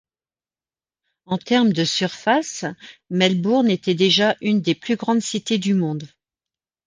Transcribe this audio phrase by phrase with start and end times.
[1.27, 2.65] En termes de surface,
[3.11, 6.07] Melbourne était déjà une des plus grandes cités du monde.